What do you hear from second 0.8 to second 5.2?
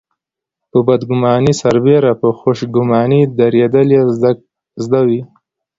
بدګماني سربېره په خوشګماني درېدل يې زده